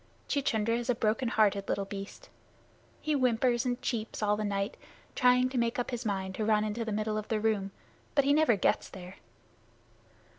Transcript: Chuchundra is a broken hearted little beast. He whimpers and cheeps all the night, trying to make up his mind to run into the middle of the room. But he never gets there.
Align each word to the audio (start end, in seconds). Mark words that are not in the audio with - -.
Chuchundra 0.27 0.75
is 0.79 0.89
a 0.89 0.95
broken 0.95 1.27
hearted 1.27 1.69
little 1.69 1.85
beast. 1.85 2.27
He 3.01 3.13
whimpers 3.13 3.65
and 3.67 3.79
cheeps 3.83 4.23
all 4.23 4.35
the 4.35 4.43
night, 4.43 4.75
trying 5.13 5.47
to 5.49 5.59
make 5.59 5.77
up 5.77 5.91
his 5.91 6.07
mind 6.07 6.33
to 6.33 6.43
run 6.43 6.63
into 6.63 6.83
the 6.83 6.91
middle 6.91 7.19
of 7.19 7.27
the 7.27 7.39
room. 7.39 7.69
But 8.15 8.25
he 8.25 8.33
never 8.33 8.55
gets 8.55 8.89
there. 8.89 9.17